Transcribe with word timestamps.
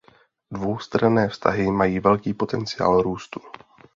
Dvoustranné 0.51 1.27
vztahy 1.29 1.71
mají 1.71 1.99
velký 1.99 2.33
potenciál 2.33 3.01
růstu. 3.01 3.41